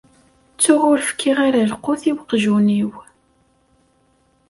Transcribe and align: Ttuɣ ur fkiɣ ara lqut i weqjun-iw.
Ttuɣ 0.53 0.81
ur 0.91 0.99
fkiɣ 1.09 1.37
ara 1.47 1.69
lqut 1.71 2.01
i 2.11 2.11
weqjun-iw. 2.17 2.91